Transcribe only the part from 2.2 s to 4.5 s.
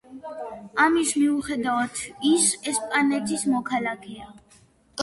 ის ესპანეთის მოქალაქეა.